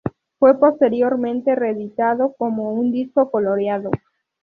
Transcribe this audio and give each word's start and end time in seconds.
Fue 0.39 0.57
posteriormente 0.59 1.53
reeditado 1.53 2.33
como 2.39 2.73
un 2.73 2.91
disco 2.91 3.29
coloreado. 3.29 3.91